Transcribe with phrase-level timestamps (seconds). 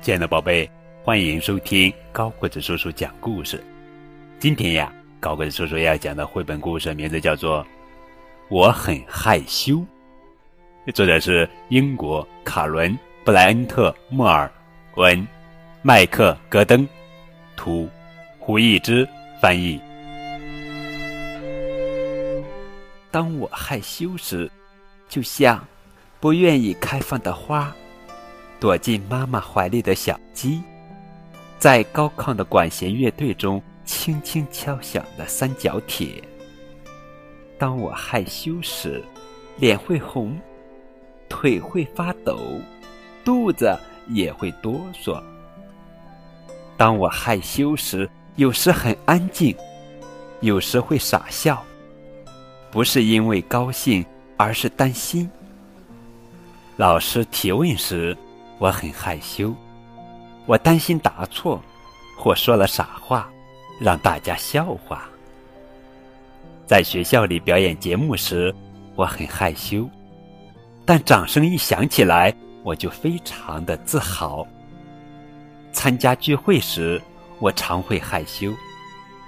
[0.00, 0.68] 亲爱的宝贝，
[1.02, 3.62] 欢迎收听高个子叔叔讲故事。
[4.38, 7.62] 今天呀，高个子叔叔要讲的绘本故事名字叫做
[8.48, 9.84] 《我很害羞》，
[10.94, 12.92] 作者是英国卡伦·
[13.24, 14.50] 布莱恩特·莫尔
[14.94, 15.26] 文，
[15.82, 16.86] 麦克戈登，
[17.56, 17.88] 图，
[18.38, 19.06] 胡一之
[19.42, 19.80] 翻译。
[23.10, 24.48] 当我害羞时，
[25.08, 25.62] 就像
[26.20, 27.74] 不愿意开放的花。
[28.60, 30.60] 躲进妈妈怀里的小鸡，
[31.60, 36.22] 在高亢的管弦乐队中轻轻敲响的三角铁。
[37.56, 39.00] 当我害羞时，
[39.58, 40.36] 脸会红，
[41.28, 42.40] 腿会发抖，
[43.24, 45.22] 肚子也会哆嗦。
[46.76, 49.56] 当我害羞时，有时很安静，
[50.40, 51.64] 有时会傻笑，
[52.72, 54.04] 不是因为高兴，
[54.36, 55.30] 而是担心。
[56.76, 58.16] 老师提问时。
[58.58, 59.54] 我很害羞，
[60.46, 61.62] 我担心答错，
[62.16, 63.30] 或说了傻话，
[63.80, 65.08] 让大家笑话。
[66.66, 68.54] 在学校里表演节目时，
[68.96, 69.88] 我很害羞，
[70.84, 74.46] 但掌声一响起来，我就非常的自豪。
[75.72, 77.00] 参加聚会时，
[77.38, 78.52] 我常会害羞，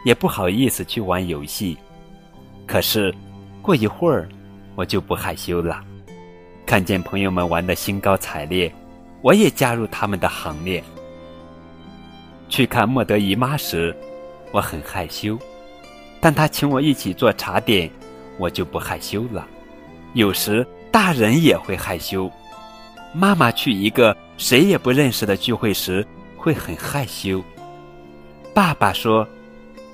[0.04, 1.78] 也不好意思去玩游戏。
[2.66, 3.14] 可是，
[3.62, 4.28] 过一会儿，
[4.74, 5.82] 我就不害羞了。
[6.66, 8.72] 看见朋友们玩的兴高采烈。
[9.22, 10.82] 我也加入他们的行列。
[12.48, 13.96] 去看莫德姨妈时，
[14.50, 15.38] 我很害羞，
[16.20, 17.90] 但她请我一起做茶点，
[18.38, 19.46] 我就不害羞了。
[20.14, 22.30] 有时大人也会害羞。
[23.12, 27.42] 妈妈去一个谁也不认识的聚会时，会很害羞。
[28.54, 29.26] 爸爸说，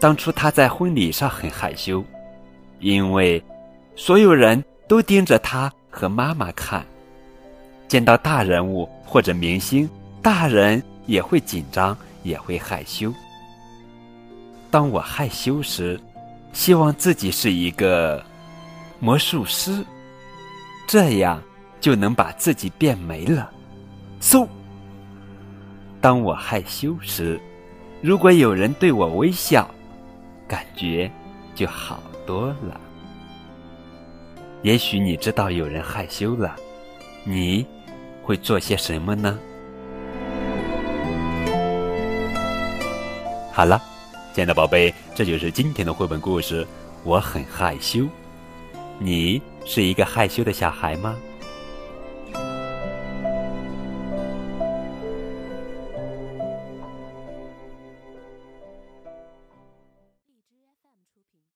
[0.00, 2.02] 当初他在婚礼上很害羞，
[2.78, 3.42] 因为
[3.94, 6.84] 所有人都盯着他和妈妈看。
[7.88, 9.88] 见到大人物或者明星，
[10.20, 13.12] 大人也会紧张，也会害羞。
[14.70, 15.98] 当我害羞时，
[16.52, 18.22] 希望自己是一个
[18.98, 19.84] 魔术师，
[20.88, 21.40] 这样
[21.80, 23.50] 就能把自己变没了。
[24.20, 24.46] 嗖！
[26.00, 27.40] 当我害羞时，
[28.02, 29.68] 如果有人对我微笑，
[30.48, 31.10] 感觉
[31.54, 32.80] 就好多了。
[34.62, 36.56] 也许你知道有人害羞了，
[37.22, 37.64] 你。
[38.26, 39.38] 会做些什么呢？
[43.52, 43.80] 好了，
[44.34, 46.66] 亲爱的宝贝，这就是今天的绘本故事。
[47.04, 48.04] 我很害羞，
[48.98, 51.14] 你是一个害羞的小孩吗？